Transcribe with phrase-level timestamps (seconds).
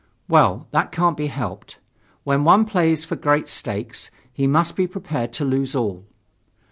[0.27, 1.77] "Well, that can't be helped.
[2.23, 6.05] When one plays for great stakes, he must be prepared to lose all."